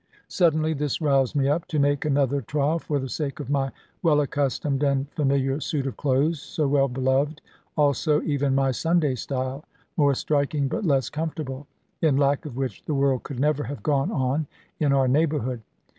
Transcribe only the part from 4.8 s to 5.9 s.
and familiar suit